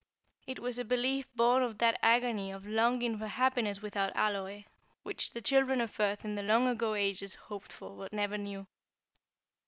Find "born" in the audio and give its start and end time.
1.35-1.61